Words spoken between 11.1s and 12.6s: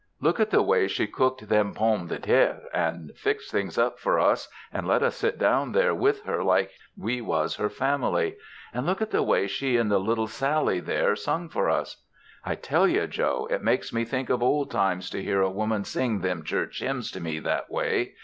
sung for us. "I